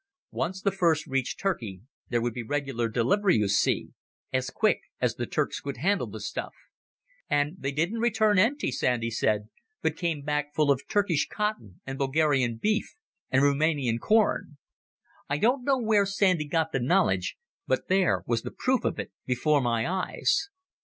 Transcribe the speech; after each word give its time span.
Once 0.31 0.63
the 0.63 0.71
first 0.71 1.05
reached 1.05 1.39
Turkey, 1.39 1.81
there 2.09 2.21
would 2.23 2.33
be 2.33 2.41
regular 2.41 2.89
delivery, 2.89 3.35
you 3.37 3.47
see—as 3.47 4.49
quick 4.49 4.79
as 4.99 5.13
the 5.13 5.27
Turks 5.27 5.59
could 5.61 5.77
handle 5.77 6.07
the 6.07 6.19
stuff. 6.19 6.55
And 7.29 7.57
they 7.59 7.71
didn't 7.71 7.99
return 7.99 8.39
empty, 8.39 8.71
Sandy 8.71 9.11
said, 9.11 9.49
but 9.83 9.95
came 9.95 10.23
back 10.23 10.55
full 10.55 10.71
of 10.71 10.81
Turkish 10.89 11.27
cotton 11.29 11.81
and 11.85 11.99
Bulgarian 11.99 12.57
beef 12.57 12.95
and 13.29 13.43
Rumanian 13.43 13.99
corn. 13.99 14.57
I 15.29 15.37
don't 15.37 15.63
know 15.63 15.77
where 15.77 16.07
Sandy 16.07 16.47
got 16.47 16.71
the 16.71 16.79
knowledge, 16.79 17.37
but 17.67 17.87
there 17.87 18.23
was 18.25 18.41
the 18.41 18.49
proof 18.49 18.83
of 18.83 18.97
it 18.97 19.11
before 19.27 19.61
my 19.61 19.87
eyes. 19.87 20.49